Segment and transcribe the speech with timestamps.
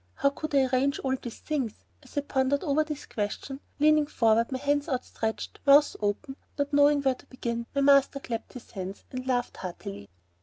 [0.15, 1.73] How could I arrange all those things?
[2.01, 6.35] As I pondered over this question, leaning forward with hands stretched out and mouth open,
[6.57, 10.09] not knowing where to begin, my master clapped his hands and laughed heartily.